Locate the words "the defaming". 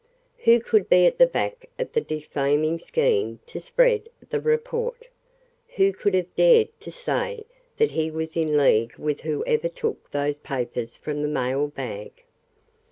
1.93-2.79